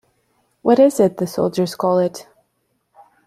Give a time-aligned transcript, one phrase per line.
[0.63, 2.27] What is it the soldiers call it?